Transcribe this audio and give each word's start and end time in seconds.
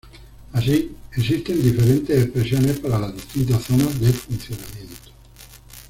Así, 0.53 0.95
existen 1.15 1.61
diferentes 1.61 2.19
expresiones 2.23 2.79
para 2.79 2.97
las 2.97 3.13
distintas 3.13 3.61
zonas 3.63 3.99
de 3.99 4.11
funcionamiento. 4.11 5.11